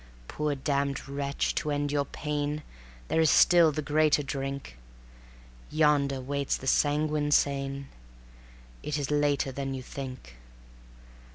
[0.27, 2.63] Poor damned wretch, to end your pain
[3.07, 4.79] There is still the Greater Drink.
[5.69, 7.85] Yonder waits the sanguine Seine...
[8.81, 10.37] It is later than you think.